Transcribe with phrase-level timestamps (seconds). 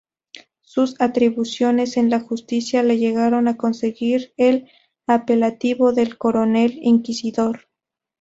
[0.63, 4.67] Sus atribuciones en la justicia le llegaron a conseguir el
[5.05, 7.67] apelativo del "coronel inquisidor".